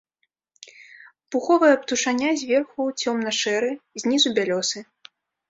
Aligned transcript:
Пуховая 1.35 1.75
птушаня 1.81 2.31
зверху 2.45 2.81
цёмна-шэры, 3.03 3.71
знізу 4.05 4.29
бялёсы. 4.41 4.79